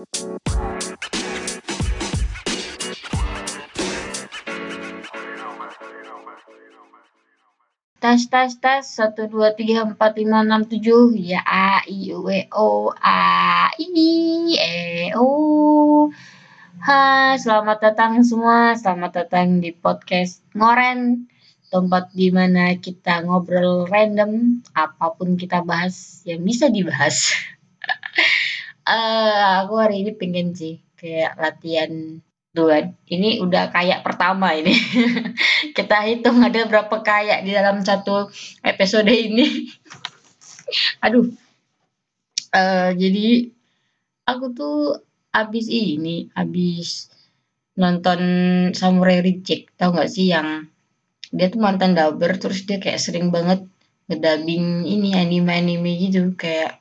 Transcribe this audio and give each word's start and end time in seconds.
Tes 0.00 0.08
tes 8.32 8.56
tes. 8.56 8.80
Satu 8.80 9.28
dua 9.28 9.52
tiga 9.52 9.84
empat 9.84 10.16
lima 10.16 10.40
enam 10.40 10.64
tujuh. 10.64 11.12
Ya 11.20 11.44
a 11.44 11.84
i 11.84 12.16
u 12.16 12.24
e 12.32 12.48
o 12.48 12.96
a 12.96 13.68
i 13.76 14.56
e 14.56 15.12
o. 15.20 16.08
Hai 16.80 17.36
selamat 17.36 17.92
datang 17.92 18.24
semua. 18.24 18.72
Selamat 18.80 19.28
datang 19.28 19.60
di 19.60 19.76
podcast 19.76 20.40
ngoren. 20.56 21.28
Tempat 21.68 22.16
di 22.16 22.32
mana 22.32 22.72
kita 22.80 23.20
ngobrol 23.28 23.84
random. 23.84 24.64
Apa 24.72 25.12
pun 25.12 25.36
kita 25.36 25.60
bahas 25.60 26.24
yang 26.24 26.40
bisa 26.40 26.72
dibahas 26.72 27.36
uh, 28.90 29.64
aku 29.64 29.74
hari 29.78 30.02
ini 30.02 30.10
pengen 30.18 30.50
sih 30.52 30.82
kayak 30.98 31.38
latihan 31.38 32.18
Tuhan, 32.50 32.98
ini 33.06 33.38
udah 33.38 33.70
kayak 33.70 34.02
pertama 34.02 34.50
ini. 34.58 34.74
Kita 35.76 36.02
hitung 36.02 36.42
ada 36.42 36.66
berapa 36.66 36.98
kayak 36.98 37.46
di 37.46 37.54
dalam 37.54 37.86
satu 37.86 38.26
episode 38.66 39.06
ini. 39.06 39.70
Aduh. 41.06 41.30
Uh, 42.50 42.90
jadi 42.98 43.54
aku 44.26 44.50
tuh 44.50 44.98
abis 45.30 45.70
ini, 45.70 46.26
abis 46.34 47.06
nonton 47.78 48.20
Samurai 48.74 49.22
Reject, 49.22 49.70
tau 49.78 49.94
gak 49.94 50.10
sih 50.10 50.34
yang 50.34 50.66
dia 51.30 51.46
tuh 51.46 51.62
mantan 51.62 51.94
dubber 51.94 52.34
terus 52.34 52.66
dia 52.66 52.82
kayak 52.82 52.98
sering 52.98 53.30
banget 53.30 53.62
ngedabing 54.10 54.82
ini 54.82 55.14
anime-anime 55.14 56.10
gitu 56.10 56.34
kayak 56.34 56.79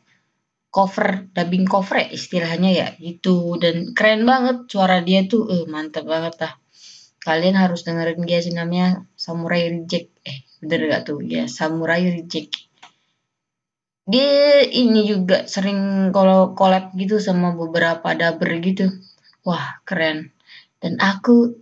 cover 0.70 1.26
dubbing 1.34 1.66
cover 1.66 2.06
ya 2.06 2.08
istilahnya 2.14 2.70
ya 2.72 2.88
gitu. 3.02 3.58
Dan 3.58 3.98
keren 3.98 4.24
banget 4.24 4.70
suara 4.70 5.02
dia 5.02 5.26
tuh 5.26 5.50
eh 5.50 5.66
mantep 5.66 6.06
banget 6.06 6.38
lah. 6.42 6.54
Kalian 7.20 7.58
harus 7.60 7.84
dengerin 7.84 8.24
dia 8.24 8.40
sih 8.40 8.56
namanya 8.56 9.04
Samurai 9.20 9.68
Reject. 9.70 10.10
Eh 10.24 10.46
bener 10.64 10.88
gak 10.90 11.04
tuh? 11.10 11.20
Ya 11.26 11.50
Samurai 11.50 12.08
Reject. 12.08 12.70
Dia 14.10 14.66
ini 14.66 15.06
juga 15.06 15.46
sering 15.46 16.10
kalau 16.10 16.58
collab 16.58 16.98
gitu 16.98 17.22
sama 17.22 17.54
beberapa 17.54 18.16
dubber 18.18 18.58
gitu. 18.64 18.90
Wah 19.46 19.84
keren. 19.86 20.34
Dan 20.82 20.98
aku 20.98 21.54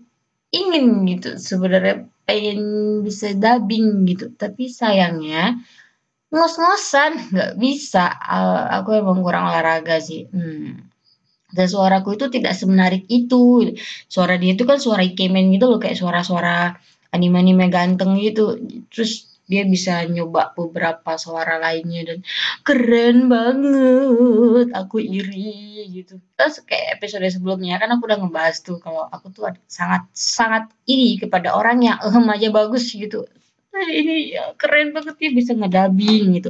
ingin 0.54 1.04
gitu 1.10 1.36
sebenarnya 1.36 2.08
pengen 2.24 2.60
bisa 3.04 3.36
dubbing 3.36 4.08
gitu. 4.08 4.32
Tapi 4.32 4.72
sayangnya 4.72 5.60
ngos-ngosan? 6.32 7.12
Nggak 7.34 7.52
bisa. 7.60 8.06
Uh, 8.12 8.82
aku 8.82 9.00
emang 9.00 9.20
kurang 9.24 9.48
olahraga 9.50 9.98
sih. 10.04 10.28
Hmm. 10.32 10.88
dan 11.48 11.64
suaraku 11.64 12.20
itu 12.20 12.28
tidak 12.28 12.54
semenarik 12.60 13.08
itu. 13.08 13.72
Suara 14.12 14.36
dia 14.36 14.52
itu 14.54 14.68
kan 14.68 14.84
suara 14.84 15.00
ikemen 15.08 15.48
gitu 15.56 15.72
loh 15.72 15.80
kayak 15.80 15.96
suara-suara 15.96 16.76
anime-anime 17.16 17.72
ganteng 17.72 18.20
gitu. 18.20 18.60
Terus 18.92 19.32
dia 19.48 19.64
bisa 19.64 20.04
nyoba 20.12 20.52
beberapa 20.52 21.16
suara 21.16 21.56
lainnya 21.56 22.04
dan 22.04 22.20
keren 22.68 23.32
banget 23.32 24.76
aku 24.76 25.00
iri 25.00 25.88
gitu. 25.96 26.20
Terus 26.36 26.68
kayak 26.68 27.00
episode 27.00 27.24
sebelumnya 27.32 27.80
kan 27.80 27.96
aku 27.96 28.12
udah 28.12 28.20
ngebahas 28.20 28.60
tuh 28.60 28.78
kalau 28.84 29.08
aku 29.08 29.32
tuh 29.32 29.48
sangat 29.72 30.04
sangat 30.12 30.68
iri 30.84 31.16
kepada 31.16 31.56
orang 31.56 31.80
yang 31.80 31.98
ehem 32.04 32.28
aja 32.28 32.52
bagus 32.52 32.92
gitu 32.92 33.24
ini 34.00 34.36
ya, 34.36 34.54
keren 34.58 34.94
banget 34.96 35.16
nih 35.20 35.32
bisa 35.34 35.52
ngedabing 35.54 36.42
gitu. 36.42 36.50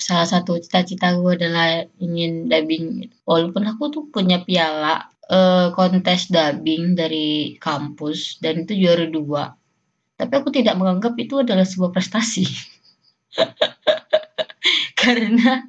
Salah 0.00 0.24
satu 0.24 0.56
cita-cita 0.56 1.12
gue 1.12 1.32
adalah 1.36 1.84
ingin 2.00 2.48
dubbing 2.48 2.84
gitu. 3.04 3.14
walaupun 3.28 3.68
aku 3.68 3.92
tuh 3.92 4.04
punya 4.08 4.40
piala 4.40 5.12
uh, 5.28 5.70
kontes 5.76 6.32
dubbing 6.32 6.96
dari 6.96 7.60
kampus 7.60 8.40
dan 8.40 8.64
itu 8.64 8.74
juara 8.80 9.06
dua. 9.06 9.52
Tapi 10.16 10.32
aku 10.36 10.48
tidak 10.52 10.76
menganggap 10.76 11.16
itu 11.16 11.40
adalah 11.40 11.64
sebuah 11.64 11.92
prestasi. 11.92 12.44
Karena 15.00 15.64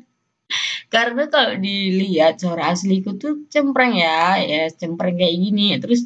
karena 0.91 1.31
kalau 1.31 1.55
dilihat 1.55 2.43
suara 2.43 2.75
asliku 2.75 3.15
tuh 3.15 3.47
cempreng 3.47 3.95
ya 3.95 4.35
ya 4.43 4.67
cempreng 4.67 5.15
kayak 5.15 5.39
gini. 5.39 5.79
Terus 5.79 6.03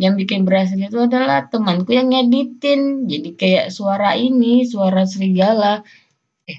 yang 0.00 0.16
bikin 0.16 0.48
berhasil 0.48 0.78
itu 0.78 0.96
adalah 0.96 1.48
temanku 1.52 1.92
yang 1.92 2.08
ngeditin. 2.08 3.04
Jadi 3.04 3.36
kayak 3.36 3.66
suara 3.68 4.16
ini 4.16 4.64
suara 4.64 5.04
serigala. 5.04 5.84
Eh 6.48 6.58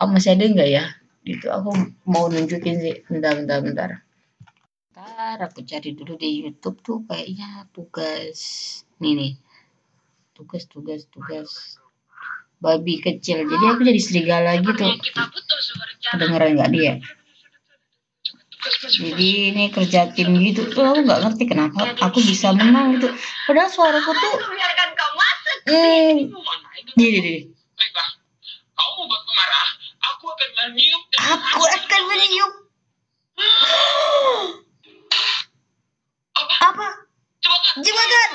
kamu 0.00 0.16
masih 0.16 0.30
ada 0.36 0.44
nggak 0.48 0.70
ya? 0.70 0.84
Gitu 1.24 1.46
aku 1.52 1.70
mau 2.08 2.26
nunjukin 2.32 2.76
sih. 2.80 2.96
Bentar 3.04 3.36
bentar 3.36 3.58
bentar. 3.60 3.90
Bentar 4.90 5.36
aku 5.44 5.60
cari 5.64 5.92
dulu 5.92 6.16
di 6.16 6.40
YouTube 6.40 6.80
tuh 6.80 7.04
kayaknya 7.04 7.68
tugas 7.70 8.40
nih 9.00 9.12
nih. 9.16 9.32
Tugas 10.32 10.64
tugas 10.66 11.04
tugas. 11.12 11.76
Babi 12.60 13.00
kecil. 13.00 13.44
Jadi 13.48 13.64
aku 13.72 13.80
jadi 13.84 14.00
serigala 14.00 14.56
gitu. 14.60 14.84
Kedengeran 16.00 16.56
nggak 16.56 16.72
dia 16.72 16.94
jadi 18.90 19.30
ini 19.54 19.64
kerja 19.72 20.12
tim 20.12 20.36
gitu. 20.40 20.68
Tuh 20.68 20.84
aku 20.84 21.00
nggak 21.06 21.20
ngerti 21.24 21.44
kenapa 21.48 21.96
aku 22.00 22.20
bisa 22.20 22.52
menang 22.52 22.98
gitu. 22.98 23.08
Padahal 23.48 23.70
suaraku 23.72 24.10
tuh 24.12 24.34
eh 25.70 26.28
aku 30.00 30.26
akan 30.28 30.50
meniup 30.72 31.02
aku 31.20 31.64
akan 31.64 32.02
meniup. 32.10 32.52
Apa? 36.60 36.88
Jebakan 37.80 38.30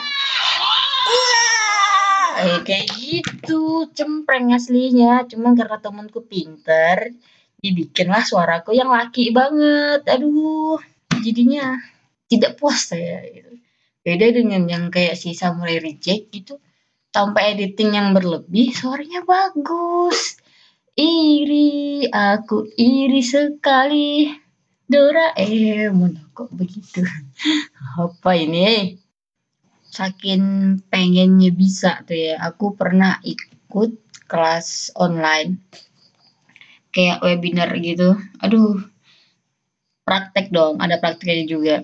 wah. 1.14 1.46
Eh, 2.36 2.60
kayak 2.66 2.88
gitu. 2.98 3.88
Cempreng 3.96 4.52
aslinya. 4.52 5.24
Cuma 5.30 5.54
karena 5.56 5.78
temanku 5.80 6.26
pinter 6.26 7.14
dibikinlah 7.66 8.22
suaraku 8.22 8.78
yang 8.78 8.94
laki 8.94 9.34
banget. 9.34 10.06
Aduh 10.06 10.78
jadinya 11.26 11.82
tidak 12.30 12.62
puas 12.62 12.94
saya. 12.94 13.26
Beda 14.06 14.30
dengan 14.30 14.70
yang 14.70 14.94
kayak 14.94 15.18
si 15.18 15.34
Samurai 15.34 15.82
Reject 15.82 16.30
gitu. 16.30 16.62
Tanpa 17.10 17.48
editing 17.48 17.96
yang 17.96 18.14
berlebih 18.14 18.76
suaranya 18.76 19.26
bagus. 19.26 20.38
Iri 20.94 22.06
aku 22.14 22.70
iri 22.78 23.26
sekali. 23.26 24.30
Doraemon 24.86 26.30
kok 26.38 26.54
begitu? 26.54 27.02
Apa 27.98 28.38
ini? 28.38 28.94
Saking 29.90 30.78
pengennya 30.92 31.50
bisa 31.50 32.06
tuh 32.06 32.14
ya. 32.14 32.38
Aku 32.46 32.78
pernah 32.78 33.18
ikut 33.26 33.98
kelas 34.30 34.94
online 34.94 35.58
kayak 36.96 37.20
webinar 37.20 37.76
gitu. 37.84 38.16
Aduh 38.40 38.80
praktek 40.08 40.54
dong 40.56 40.80
ada 40.80 40.96
prakteknya 41.02 41.46
juga. 41.50 41.76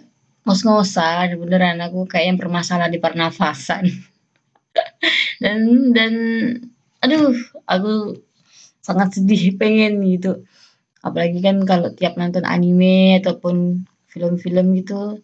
Ngos-ngosan 0.47 1.37
beneran 1.37 1.83
aku 1.83 2.07
kayak 2.07 2.33
yang 2.33 2.39
bermasalah 2.39 2.87
di 2.87 2.97
pernafasan. 2.97 3.91
Dan 5.43 5.91
dan 5.91 6.13
aduh 7.03 7.35
aku 7.67 8.23
sangat 8.79 9.19
sedih 9.19 9.51
pengen 9.59 9.99
gitu. 10.07 10.47
Apalagi 11.03 11.43
kan 11.43 11.65
kalau 11.65 11.91
tiap 11.91 12.15
nonton 12.15 12.45
anime 12.45 13.19
ataupun 13.19 13.83
film-film 14.07 14.77
gitu 14.77 15.19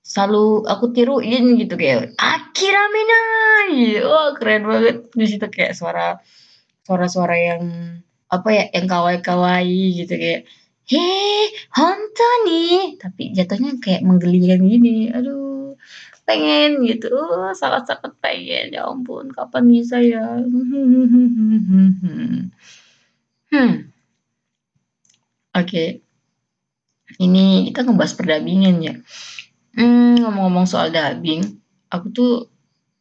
selalu 0.00 0.66
aku 0.66 0.90
tiruin 0.90 1.54
gitu 1.60 1.78
kayak 1.78 2.16
Akira 2.18 2.84
Minai! 2.90 4.00
Wah 4.04 4.34
keren 4.36 4.64
banget. 4.68 4.96
Di 5.12 5.26
situ 5.28 5.46
kayak 5.48 5.72
suara 5.76 6.18
suara-suara 6.84 7.36
yang 7.36 7.62
apa 8.30 8.48
ya 8.54 8.64
yang 8.76 8.86
kawaii-kawaii 8.86 9.84
gitu 9.98 10.14
kayak 10.14 10.42
heh 10.90 11.46
honto 11.74 12.28
nih 12.46 12.98
tapi 12.98 13.34
jatuhnya 13.36 13.78
kayak 13.82 14.02
menggelikan 14.06 14.62
gini 14.62 15.10
aduh 15.10 15.50
pengen 16.30 16.86
gitu. 16.86 17.10
Salah 17.58 17.82
sangat 17.82 18.14
pengen. 18.22 18.70
Ya 18.70 18.86
ampun 18.86 19.34
kapan 19.34 19.64
bisa 19.66 19.98
ya? 19.98 20.38
Hmm. 23.50 23.90
Oke. 25.50 25.66
Okay. 25.66 25.88
ini 27.18 27.66
kita 27.66 27.82
ngebahas 27.82 28.14
perdabingan 28.14 28.78
ya. 28.78 28.94
Hmm, 29.74 30.22
ngomong-ngomong 30.22 30.70
soal 30.70 30.94
dubbing 30.94 31.58
aku 31.90 32.06
tuh 32.14 32.32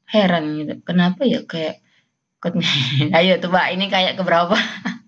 heran 0.10 0.58
gitu. 0.58 0.82
Kenapa 0.82 1.22
ya 1.30 1.46
kayak 1.46 1.86
ayo 3.22 3.38
coba 3.46 3.70
ini 3.70 3.94
kayak 3.94 4.18
keberapa 4.18 4.58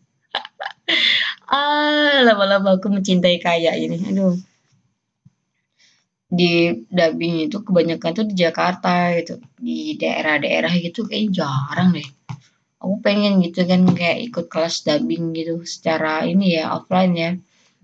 ah 1.52 2.24
lama-lama 2.24 2.80
aku 2.80 2.88
mencintai 2.88 3.38
kayak 3.44 3.76
ini. 3.76 3.98
Aduh. 4.10 4.36
Di 6.32 6.72
dubbing 6.88 7.52
itu 7.52 7.60
kebanyakan 7.60 8.12
tuh 8.16 8.26
di 8.32 8.36
Jakarta 8.40 9.12
gitu. 9.20 9.36
Di 9.60 10.00
daerah-daerah 10.00 10.72
gitu 10.80 11.04
kayak 11.04 11.36
jarang 11.36 11.92
deh. 11.92 12.08
Aku 12.82 12.98
pengen 13.06 13.44
gitu 13.46 13.68
kan 13.68 13.84
kayak 13.94 14.32
ikut 14.32 14.46
kelas 14.48 14.88
dubbing 14.88 15.36
gitu 15.38 15.62
secara 15.68 16.24
ini 16.26 16.56
ya 16.58 16.72
offline 16.72 17.14
ya. 17.14 17.32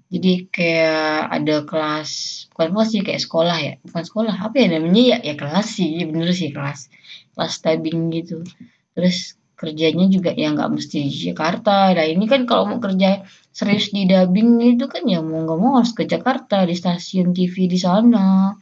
Jadi 0.07 0.47
kayak 0.47 1.35
ada 1.35 1.67
kelas, 1.67 2.11
bukan 2.55 2.67
kelas 2.71 2.89
sih 2.95 3.03
kayak 3.03 3.21
sekolah 3.27 3.57
ya, 3.59 3.73
bukan 3.83 4.03
sekolah 4.07 4.35
apa 4.39 4.55
ya 4.55 4.67
namanya 4.79 5.03
ya? 5.03 5.17
Ya 5.19 5.33
kelas 5.35 5.67
sih, 5.67 5.99
bener 6.07 6.31
sih 6.31 6.55
kelas, 6.55 6.87
kelas 7.35 7.53
dubbing 7.59 8.07
gitu. 8.15 8.47
Terus 8.95 9.35
kerjanya 9.59 10.07
juga 10.07 10.31
ya 10.31 10.55
nggak 10.55 10.69
mesti 10.71 10.97
di 11.11 11.17
Jakarta. 11.27 11.91
Nah 11.91 12.07
ini 12.07 12.23
kan 12.23 12.47
kalau 12.47 12.63
mau 12.71 12.79
kerja 12.79 13.27
serius 13.57 13.89
di 13.89 14.05
dubbing 14.05 14.61
itu 14.77 14.85
kan 14.85 15.01
ya 15.09 15.17
mau 15.25 15.41
nggak 15.41 15.57
mau 15.57 15.81
harus 15.81 15.97
ke 15.97 16.05
Jakarta 16.05 16.61
di 16.69 16.77
stasiun 16.77 17.33
TV 17.33 17.65
di 17.65 17.79
sana. 17.81 18.53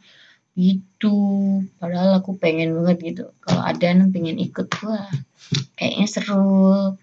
Gitu. 0.56 1.16
Padahal 1.76 2.24
aku 2.24 2.40
pengen 2.40 2.72
banget 2.80 3.12
gitu. 3.12 3.24
Kalau 3.44 3.60
ada 3.60 3.84
yang 3.92 4.08
pengen 4.08 4.40
ikut 4.40 4.72
wah 4.80 5.12
kayaknya 5.76 6.06
seru. 6.08 6.96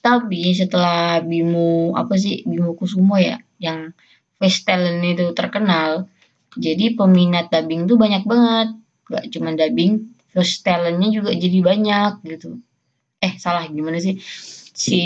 Tapi 0.00 0.56
setelah 0.56 1.20
Bimo 1.20 1.92
apa 1.92 2.16
sih 2.16 2.40
Bimo 2.48 2.72
Kusumo 2.72 3.20
ya 3.20 3.36
yang 3.60 3.92
face 4.40 4.64
talent 4.64 5.04
itu 5.04 5.30
terkenal 5.36 6.08
jadi 6.56 6.96
peminat 6.96 7.52
dubbing 7.52 7.84
tuh 7.84 8.00
banyak 8.00 8.24
banget. 8.24 8.80
Gak 9.12 9.28
cuma 9.28 9.52
dubbing 9.52 10.16
face 10.32 10.64
talentnya 10.64 11.12
juga 11.12 11.36
jadi 11.36 11.58
banyak 11.60 12.24
gitu. 12.32 12.64
Eh 13.20 13.36
salah 13.36 13.68
gimana 13.68 14.00
sih 14.00 14.16
si 14.72 15.02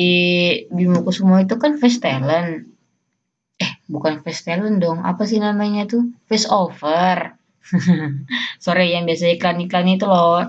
Bimo 0.70 1.02
Kusumo 1.02 1.36
itu 1.42 1.58
kan 1.58 1.78
face 1.78 1.98
talent. 1.98 2.70
Eh 3.58 3.72
bukan 3.90 4.22
face 4.22 4.46
talent 4.46 4.78
dong. 4.78 5.02
Apa 5.02 5.26
sih 5.26 5.42
namanya 5.42 5.90
tuh? 5.90 6.10
Face 6.30 6.46
over 6.46 7.36
sorry 8.64 8.94
yang 8.94 9.04
biasa 9.06 9.34
iklan-iklan 9.36 9.98
itu 9.98 10.06
loh. 10.06 10.46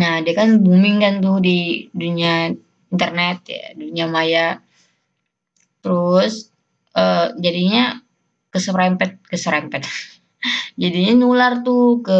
Nah 0.00 0.14
dia 0.24 0.34
kan 0.34 0.58
booming 0.60 1.04
kan 1.04 1.14
tuh 1.20 1.38
di 1.38 1.88
dunia 1.92 2.50
internet 2.90 3.38
ya 3.46 3.64
dunia 3.76 4.06
maya. 4.08 4.48
Terus 5.84 6.48
uh, 6.96 7.36
jadinya 7.36 8.00
keserempet 8.48 9.20
keserempet 9.28 9.84
jadinya 10.74 11.12
nular 11.22 11.62
tuh 11.66 12.02
ke 12.06 12.18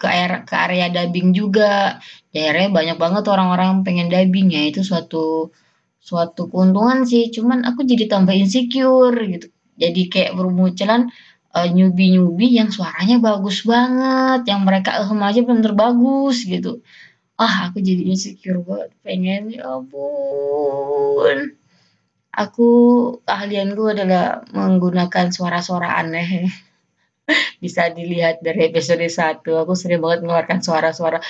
ke 0.00 0.06
area 0.08 0.40
ke 0.48 0.54
area 0.56 0.86
dubbing 0.88 1.36
juga. 1.36 2.00
Ya 2.34 2.40
akhirnya 2.50 2.68
banyak 2.72 2.96
banget 3.00 3.24
orang-orang 3.28 3.84
pengen 3.86 4.08
dubbing. 4.12 4.48
Ya 4.52 4.62
itu 4.70 4.80
suatu 4.80 5.52
suatu 6.00 6.48
keuntungan 6.50 7.04
sih. 7.04 7.28
Cuman 7.34 7.64
aku 7.68 7.84
jadi 7.84 8.04
tambah 8.08 8.34
insecure 8.34 9.16
gitu. 9.28 9.48
Jadi 9.80 10.00
kayak 10.12 10.32
bermunculan 10.36 11.08
uh, 11.56 11.68
newbie-newbie 11.68 12.52
yang 12.60 12.68
suaranya 12.72 13.16
bagus 13.20 13.64
banget 13.64 14.40
yang 14.50 14.60
mereka 14.68 15.00
ehem 15.00 15.20
aja 15.24 15.40
bener 15.44 15.72
bagus 15.76 16.44
gitu. 16.44 16.84
Ah 17.40 17.68
aku 17.68 17.80
jadi 17.80 18.02
insecure 18.12 18.60
banget. 18.64 18.90
Pengen 19.04 19.42
ya 19.52 19.76
ampun. 19.76 21.56
Aku 22.30 22.68
keahlianku 23.26 23.82
adalah 23.90 24.46
menggunakan 24.54 25.34
suara-suara 25.34 25.98
aneh 25.98 26.46
bisa 27.60 27.92
dilihat 27.92 28.40
dari 28.42 28.72
episode 28.72 29.04
1 29.04 29.44
aku 29.44 29.72
sering 29.76 30.00
banget 30.02 30.24
mengeluarkan 30.24 30.60
suara-suara 30.64 31.20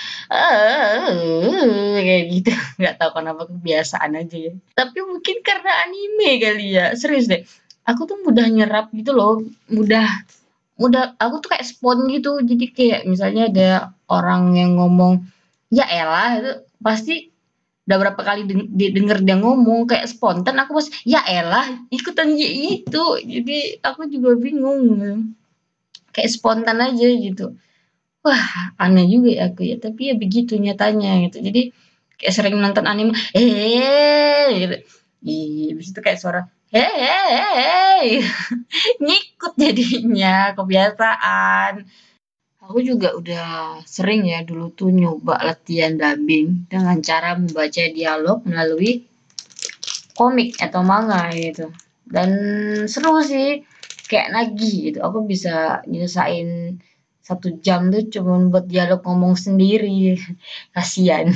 kayak 2.00 2.24
gitu. 2.30 2.52
Nggak 2.80 2.94
tahu 2.96 3.10
kenapa 3.20 3.42
kebiasaan 3.50 4.16
aja 4.16 4.36
ya. 4.38 4.52
Tapi 4.78 4.98
mungkin 5.04 5.36
karena 5.42 5.72
anime 5.84 6.30
kali 6.40 6.66
ya. 6.78 6.94
Serius 6.96 7.26
deh. 7.26 7.42
Aku 7.84 8.06
tuh 8.06 8.22
mudah 8.22 8.46
nyerap 8.46 8.92
gitu 8.94 9.12
loh. 9.12 9.42
Mudah 9.68 10.06
mudah 10.80 11.18
aku 11.20 11.44
tuh 11.44 11.52
kayak 11.52 11.66
spon 11.66 12.08
gitu. 12.08 12.40
Jadi 12.40 12.64
kayak 12.72 13.00
misalnya 13.04 13.50
ada 13.50 13.70
orang 14.08 14.56
yang 14.56 14.78
ngomong 14.78 15.26
ya 15.70 15.86
elah 15.86 16.30
itu 16.40 16.52
pasti 16.82 17.30
udah 17.90 17.96
berapa 18.06 18.22
kali 18.22 18.46
denger 18.70 19.26
dia 19.26 19.34
ngomong 19.34 19.90
kayak 19.90 20.06
spontan 20.06 20.62
aku 20.62 20.78
pas 20.78 20.86
ya 21.02 21.26
elah 21.26 21.66
ikutan 21.90 22.38
ya 22.38 22.46
itu 22.46 23.02
jadi 23.26 23.82
aku 23.82 24.06
juga 24.06 24.38
bingung 24.38 25.34
kayak 26.14 26.30
spontan 26.30 26.78
aja 26.82 27.08
gitu. 27.08 27.56
Wah 28.20 28.74
aneh 28.76 29.06
juga 29.08 29.30
ya 29.32 29.42
aku 29.50 29.62
ya. 29.66 29.76
Tapi 29.80 30.12
ya 30.12 30.14
begitu 30.18 30.56
nyatanya 30.60 31.24
gitu. 31.28 31.40
Jadi 31.40 31.72
kayak 32.20 32.34
sering 32.36 32.56
nonton 32.60 32.84
anime 32.84 33.16
eh 33.32 34.48
gitu. 34.60 34.76
Habis 35.74 35.88
itu 35.92 36.00
kayak 36.00 36.20
suara 36.20 36.42
hei 36.70 38.22
ngikut 39.04 39.52
jadinya 39.58 40.54
kebiasaan. 40.54 41.84
Aku 42.60 42.78
juga 42.86 43.16
udah 43.18 43.82
sering 43.82 44.30
ya 44.30 44.46
dulu 44.46 44.70
tuh 44.70 44.94
nyoba 44.94 45.42
latihan 45.42 45.98
dubbing 45.98 46.70
dengan 46.70 47.02
cara 47.02 47.34
membaca 47.34 47.82
dialog 47.90 48.46
melalui 48.46 49.10
komik 50.14 50.60
atau 50.60 50.84
manga 50.86 51.32
gitu. 51.34 51.72
Dan 52.06 52.30
seru 52.86 53.24
sih, 53.24 53.64
kayak 54.10 54.34
nagih 54.34 54.74
gitu. 54.90 54.98
Aku 55.06 55.22
bisa 55.22 55.86
nyelesain 55.86 56.82
satu 57.22 57.62
jam 57.62 57.94
tuh 57.94 58.10
cuma 58.10 58.42
buat 58.50 58.66
dialog 58.66 59.00
ngomong 59.06 59.38
sendiri. 59.38 60.18
Kasian. 60.74 61.30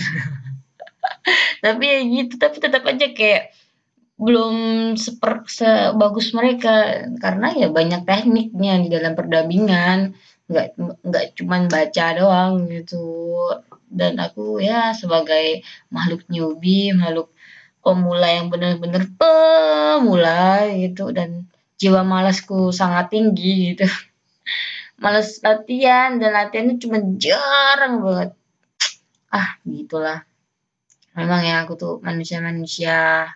tapi 1.65 1.85
ya 1.87 1.99
gitu, 2.03 2.35
tapi 2.37 2.57
tetap 2.59 2.83
aja 2.85 3.07
kayak 3.15 3.55
belum 4.15 4.55
seper, 4.95 5.43
sebagus 5.51 6.35
mereka 6.39 7.03
karena 7.19 7.51
ya 7.51 7.69
banyak 7.71 8.07
tekniknya 8.07 8.79
di 8.79 8.89
dalam 8.93 9.19
perdabingan 9.19 10.15
nggak 10.45 10.77
nggak 11.03 11.27
cuman 11.41 11.67
baca 11.67 12.07
doang 12.15 12.69
gitu 12.71 13.03
dan 13.91 14.21
aku 14.21 14.61
ya 14.61 14.93
sebagai 14.93 15.65
makhluk 15.89 16.23
newbie 16.29 16.93
makhluk 16.93 17.33
pemula 17.81 18.29
yang 18.29 18.53
benar-benar 18.53 19.09
pemula 19.17 20.69
gitu 20.77 21.11
dan 21.17 21.49
jiwa 21.85 22.01
malasku 22.01 22.73
sangat 22.73 23.13
tinggi 23.13 23.77
gitu 23.77 23.85
malas 25.03 25.45
latihan 25.45 26.17
dan 26.17 26.33
latihannya 26.33 26.81
cuma 26.81 27.05
jarang 27.21 28.01
banget 28.01 28.31
ah 29.29 29.61
gitulah 29.69 30.25
memang 31.13 31.45
ya 31.45 31.69
aku 31.69 31.77
tuh 31.77 31.95
manusia-manusia 32.01 33.29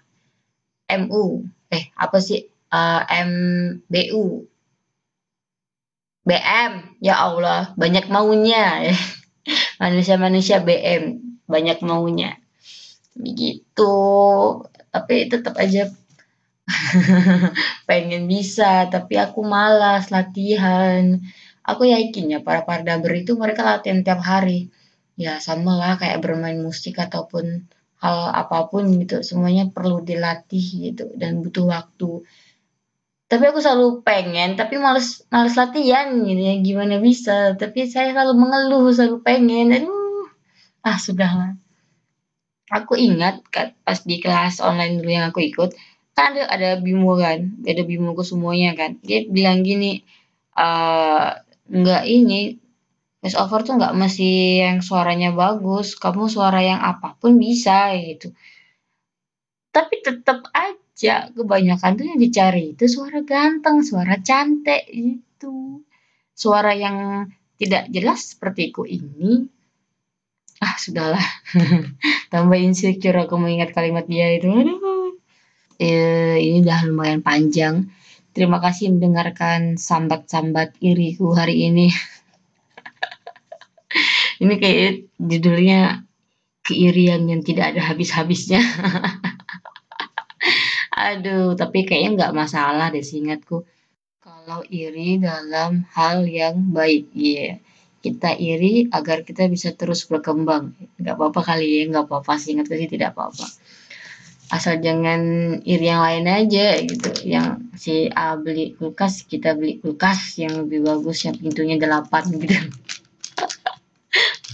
MU 0.88 1.44
eh 1.68 1.92
apa 1.92 2.16
sih 2.24 2.48
uh, 2.72 3.04
eh, 3.04 3.24
MBU 3.28 4.48
BM, 6.28 7.00
ya 7.00 7.24
Allah, 7.24 7.72
banyak 7.80 8.12
maunya. 8.12 8.92
Manusia-manusia 9.80 10.60
BM, 10.60 11.24
banyak 11.48 11.80
maunya. 11.80 12.36
Begitu. 13.16 13.96
Tapi 14.92 15.32
tetap 15.32 15.56
aja 15.56 15.88
pengen 17.88 18.28
bisa, 18.28 18.86
tapi 18.92 19.16
aku 19.16 19.40
malas 19.42 20.12
latihan. 20.14 21.18
Aku 21.64 21.84
yakin 21.84 22.32
ya 22.32 22.38
para 22.40 22.64
pardaber 22.68 23.12
itu 23.24 23.36
mereka 23.36 23.64
latihan 23.64 24.00
tiap 24.06 24.20
hari. 24.24 24.68
Ya 25.18 25.42
sama 25.42 25.74
lah 25.80 25.98
kayak 25.98 26.22
bermain 26.22 26.60
musik 26.60 26.96
ataupun 27.00 27.66
hal 27.98 28.18
apa 28.32 28.70
pun 28.70 28.86
gitu. 29.00 29.20
Semuanya 29.26 29.68
perlu 29.72 30.04
dilatih 30.04 30.92
gitu 30.92 31.10
dan 31.18 31.42
butuh 31.42 31.66
waktu 31.68 32.22
tapi 33.28 33.44
aku 33.44 33.60
selalu 33.60 34.00
pengen 34.00 34.56
tapi 34.56 34.80
males 34.80 35.20
males 35.28 35.52
latihan 35.52 36.08
gitu 36.24 36.40
ya 36.40 36.54
gimana 36.64 36.96
bisa 36.96 37.52
tapi 37.60 37.84
saya 37.84 38.16
selalu 38.16 38.32
mengeluh 38.40 38.88
selalu 38.88 39.20
pengen 39.20 39.68
aduh 39.76 40.32
ah 40.80 40.96
sudahlah 40.96 41.52
aku 42.72 42.96
ingat 42.96 43.44
pas 43.84 44.00
di 44.00 44.16
kelas 44.24 44.64
online 44.64 45.04
dulu 45.04 45.10
yang 45.12 45.28
aku 45.28 45.44
ikut 45.44 45.76
kan 46.18 46.34
ada 46.34 46.50
ada 46.50 46.68
bimo 46.82 47.14
kan 47.14 47.54
ada 47.62 47.82
bimoku 47.86 48.26
semuanya 48.26 48.74
kan 48.74 48.98
dia 49.06 49.22
bilang 49.30 49.62
gini 49.62 50.02
uh, 50.58 51.38
nggak 51.70 52.04
ini 52.10 52.58
voice 53.22 53.38
over 53.38 53.62
tuh 53.62 53.78
nggak 53.78 53.94
mesti 53.94 54.58
yang 54.66 54.82
suaranya 54.82 55.30
bagus 55.30 55.94
kamu 55.94 56.26
suara 56.26 56.58
yang 56.58 56.82
apa 56.82 57.14
pun 57.22 57.38
bisa 57.38 57.94
gitu 57.94 58.34
tapi 59.70 60.02
tetap 60.02 60.50
aja 60.50 60.88
aja 60.98 61.30
kebanyakan 61.30 61.94
tuh 61.94 62.06
yang 62.10 62.18
dicari 62.18 62.74
itu 62.74 62.90
suara 62.90 63.22
ganteng, 63.22 63.86
suara 63.86 64.18
cantik 64.18 64.82
itu. 64.90 65.86
Suara 66.34 66.74
yang 66.74 67.30
tidak 67.54 67.86
jelas 67.94 68.34
sepertiku 68.34 68.82
ini. 68.82 69.46
Ah, 70.58 70.74
sudahlah. 70.74 71.22
Tambah 72.34 72.58
insecure 72.58 73.14
aku 73.14 73.38
mengingat 73.38 73.70
kalimat 73.70 74.10
dia 74.10 74.26
itu. 74.34 74.50
Aduh. 74.50 74.87
Eh, 76.38 76.54
ini 76.54 76.62
udah 76.62 76.86
lumayan 76.86 77.18
panjang. 77.18 77.90
Terima 78.30 78.62
kasih 78.62 78.94
mendengarkan 78.94 79.74
sambat-sambat 79.74 80.78
iriku 80.78 81.34
hari 81.34 81.66
ini. 81.66 81.90
ini 84.42 84.54
kayak 84.62 85.10
judulnya 85.18 86.06
keirian 86.62 87.26
yang 87.26 87.42
tidak 87.42 87.74
ada 87.74 87.90
habis-habisnya. 87.90 88.62
Aduh, 91.10 91.58
tapi 91.58 91.82
kayaknya 91.82 92.10
nggak 92.14 92.36
masalah 92.38 92.94
deh 92.94 93.02
seingatku. 93.02 93.66
Kalau 94.22 94.62
iri 94.70 95.18
dalam 95.18 95.90
hal 95.90 96.22
yang 96.22 96.70
baik, 96.70 97.10
iya. 97.18 97.34
Yeah. 97.34 97.54
Kita 97.98 98.38
iri 98.38 98.86
agar 98.94 99.26
kita 99.26 99.50
bisa 99.50 99.74
terus 99.74 100.06
berkembang. 100.06 100.78
Nggak 101.02 101.18
apa-apa 101.18 101.40
kali 101.42 101.66
ya, 101.66 101.82
nggak 101.90 102.06
apa-apa. 102.06 102.38
Seingatku 102.38 102.78
sih 102.78 102.86
tidak 102.86 103.18
apa-apa. 103.18 103.42
Asal 104.48 104.80
jangan 104.80 105.20
iri 105.64 105.86
yang 105.92 106.00
lain 106.00 106.26
aja 106.28 106.80
gitu. 106.80 107.10
Yang 107.28 107.48
si 107.76 107.94
A 108.12 108.36
beli 108.40 108.72
kulkas 108.76 109.28
kita 109.28 109.54
beli 109.54 109.80
kulkas 109.80 110.40
yang 110.40 110.64
lebih 110.64 110.88
bagus 110.88 111.28
yang 111.28 111.36
pintunya 111.36 111.76
delapan 111.76 112.24
gitu. 112.32 112.56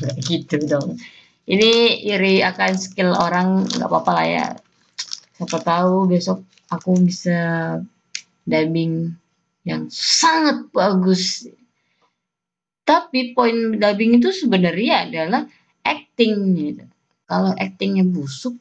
Nggak 0.02 0.16
gitu 0.28 0.56
dong. 0.66 0.98
Ini 1.44 1.72
iri 2.08 2.40
akan 2.40 2.72
skill 2.74 3.14
orang 3.14 3.68
nggak 3.68 3.88
apa-apa 3.88 4.12
lah 4.12 4.26
ya. 4.26 4.46
Siapa 5.38 5.58
tahu 5.62 6.08
besok 6.10 6.42
aku 6.70 6.98
bisa 7.04 7.38
dubbing 8.48 9.14
yang 9.64 9.86
sangat 9.92 10.68
bagus. 10.74 11.46
Tapi 12.84 13.32
poin 13.32 13.80
dubbing 13.80 14.20
itu 14.20 14.28
sebenarnya 14.28 15.08
adalah 15.08 15.48
acting 15.84 16.34
gitu. 16.58 16.84
Kalau 17.24 17.56
actingnya 17.56 18.04
busuk 18.04 18.60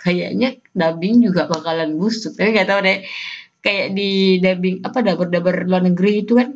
kayaknya 0.00 0.58
dubbing 0.72 1.22
juga 1.22 1.46
bakalan 1.46 1.94
busuk. 2.00 2.34
Tapi 2.36 2.48
nggak 2.56 2.68
tahu 2.68 2.80
deh. 2.82 2.98
Kayak 3.60 3.86
di 3.92 4.40
dubbing 4.40 4.76
apa 4.80 4.98
dabar-dabar 5.04 5.54
luar 5.68 5.82
negeri 5.84 6.24
itu 6.24 6.32
kan 6.40 6.48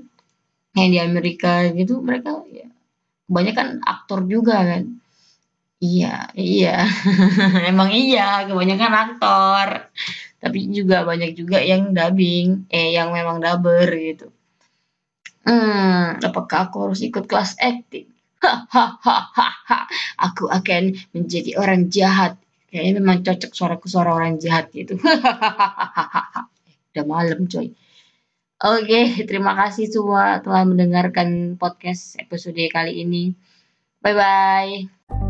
yang 0.75 0.91
di 0.91 0.99
Amerika 0.99 1.69
gitu 1.71 2.03
mereka 2.03 2.43
ya 2.51 2.67
kebanyakan 3.29 3.85
aktor 3.85 4.25
juga 4.25 4.57
kan. 4.65 4.83
Iya 5.85 6.33
iya. 6.35 6.89
Emang 7.71 7.93
iya 7.93 8.49
kebanyakan 8.49 8.93
aktor. 9.05 9.69
Tapi 10.41 10.59
juga 10.73 11.05
banyak 11.05 11.37
juga 11.37 11.61
yang 11.61 11.93
dubbing 11.93 12.69
eh 12.73 12.97
yang 12.97 13.13
memang 13.13 13.41
dubber 13.45 13.89
gitu. 13.93 14.33
Hmm 15.45 16.17
apakah 16.25 16.73
aku 16.73 16.77
harus 16.89 17.01
ikut 17.05 17.29
kelas 17.29 17.61
acting 17.61 18.09
hahaha 18.45 19.89
aku 20.21 20.49
akan 20.53 20.97
menjadi 21.17 21.57
orang 21.57 21.89
jahat 21.89 22.37
Kayaknya 22.75 22.93
memang 22.99 23.23
cocok 23.23 23.52
suaraku 23.54 23.87
suara 23.87 24.11
orang 24.11 24.43
jahat 24.43 24.75
gitu. 24.75 24.99
Udah 26.90 27.04
malam 27.07 27.47
coy. 27.47 27.71
Oke, 28.59 29.23
terima 29.31 29.54
kasih 29.54 29.87
semua 29.87 30.43
telah 30.43 30.66
mendengarkan 30.66 31.54
podcast 31.54 32.19
episode 32.19 32.59
kali 32.75 33.07
ini. 33.07 33.31
Bye 34.02 34.14
bye. 34.19 35.24